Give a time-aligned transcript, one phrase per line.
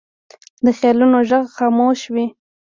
[0.65, 2.25] د خیالونو غږ خاموش وي